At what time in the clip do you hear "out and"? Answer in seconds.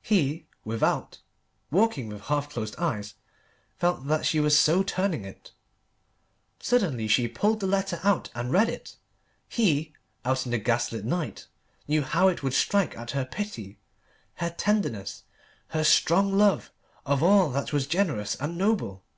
8.02-8.50